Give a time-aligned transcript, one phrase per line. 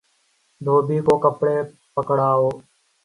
[0.61, 1.57] دھوبی کو کپڑے
[1.93, 2.47] پکڑا او